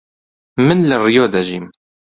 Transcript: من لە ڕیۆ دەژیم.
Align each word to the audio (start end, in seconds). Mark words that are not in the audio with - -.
من 0.65 0.79
لە 0.89 0.97
ڕیۆ 1.03 1.25
دەژیم. 1.33 1.65